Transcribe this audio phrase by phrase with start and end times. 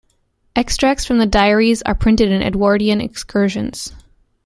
[0.55, 3.93] Extracts from the diaries are printed in Edwardian Excursions.